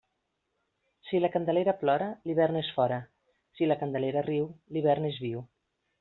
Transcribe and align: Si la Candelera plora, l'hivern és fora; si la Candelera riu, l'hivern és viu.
Si 1.07 1.19
la 1.19 1.29
Candelera 1.33 1.75
plora, 1.83 2.07
l'hivern 2.29 2.59
és 2.63 2.71
fora; 2.79 2.97
si 3.59 3.67
la 3.69 3.77
Candelera 3.85 4.23
riu, 4.31 4.49
l'hivern 4.77 5.07
és 5.15 5.21
viu. 5.29 5.45